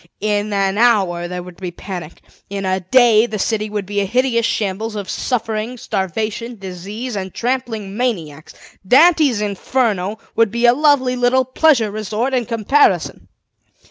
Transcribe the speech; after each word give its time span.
In 0.19 0.51
an 0.51 0.79
hour 0.79 1.27
there 1.27 1.43
would 1.43 1.57
be 1.57 1.67
a 1.67 1.71
panic; 1.71 2.23
in 2.49 2.65
a 2.65 2.79
day 2.79 3.27
the 3.27 3.37
city 3.37 3.69
would 3.69 3.85
be 3.85 3.99
a 4.01 4.05
hideous 4.05 4.47
shambles 4.47 4.95
of 4.95 5.07
suffering, 5.07 5.77
starvation, 5.77 6.57
disease, 6.57 7.15
and 7.15 7.31
trampling 7.31 7.95
maniacs. 7.95 8.55
Dante's 8.87 9.41
Inferno 9.41 10.17
would 10.35 10.49
be 10.49 10.65
a 10.65 10.73
lovely 10.73 11.15
little 11.15 11.45
pleasure 11.45 11.91
resort 11.91 12.33
in 12.33 12.47
comparison. 12.47 13.27